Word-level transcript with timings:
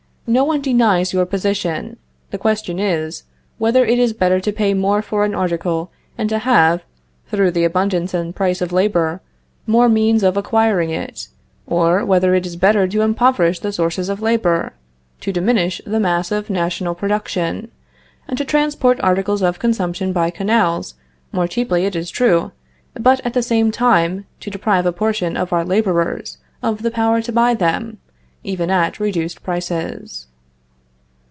No 0.27 0.45
one 0.45 0.61
denies 0.61 1.11
your 1.11 1.25
proposition. 1.25 1.97
The 2.29 2.37
question 2.37 2.79
is, 2.79 3.23
whether 3.57 3.83
it 3.83 3.99
is 3.99 4.13
better 4.13 4.39
to 4.39 4.53
pay 4.53 4.73
more 4.73 5.01
for 5.01 5.25
an 5.25 5.35
article, 5.35 5.91
and 6.17 6.29
to 6.29 6.39
have, 6.39 6.83
through 7.27 7.51
the 7.51 7.65
abundance 7.65 8.13
and 8.13 8.33
price 8.33 8.61
of 8.61 8.71
labor, 8.71 9.19
more 9.67 9.89
means 9.89 10.23
of 10.23 10.37
acquiring 10.37 10.89
it, 10.89 11.27
or 11.67 12.05
whether 12.05 12.33
it 12.33 12.45
is 12.45 12.55
better 12.55 12.87
to 12.87 13.01
impoverish 13.01 13.59
the 13.59 13.73
sources 13.73 14.07
of 14.07 14.21
labor, 14.21 14.71
to 15.19 15.33
diminish 15.33 15.81
the 15.85 15.99
mass 15.99 16.31
of 16.31 16.49
national 16.49 16.95
production, 16.95 17.69
and 18.25 18.37
to 18.37 18.45
transport 18.45 19.01
articles 19.03 19.41
of 19.41 19.59
consumption 19.59 20.13
by 20.13 20.29
canals, 20.29 20.93
more 21.33 21.47
cheaply 21.47 21.85
it 21.85 21.95
is 21.95 22.09
true, 22.09 22.53
but, 22.93 23.19
at 23.25 23.33
the 23.33 23.43
same 23.43 23.69
time, 23.69 24.25
to 24.39 24.49
deprive 24.49 24.85
a 24.85 24.93
portion 24.93 25.35
of 25.35 25.51
our 25.51 25.65
laborers 25.65 26.37
of 26.63 26.83
the 26.83 26.91
power 26.91 27.21
to 27.21 27.33
buy 27.33 27.53
them, 27.53 27.97
even 28.43 28.71
at 28.71 28.93
these 28.93 28.99
reduced 28.99 29.43
prices." 29.43 30.25